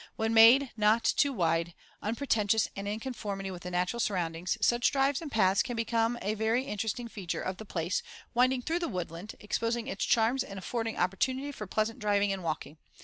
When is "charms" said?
10.03-10.43